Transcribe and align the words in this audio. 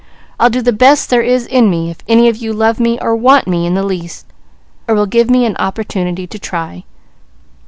I'll 0.39 0.49
do 0.49 0.63
the 0.63 0.73
best 0.73 1.11
there 1.11 1.21
is 1.21 1.45
in 1.45 1.69
me, 1.69 1.91
if 1.91 1.99
any 2.07 2.27
of 2.27 2.35
you 2.37 2.53
love 2.53 2.79
me, 2.79 2.97
or 2.99 3.15
want 3.15 3.47
me 3.47 3.67
in 3.67 3.75
the 3.75 3.83
least, 3.83 4.25
or 4.87 4.95
will 4.95 5.05
give 5.05 5.29
me 5.29 5.45
an 5.45 5.55
opportunity 5.57 6.25
to 6.25 6.39
try." 6.39 6.85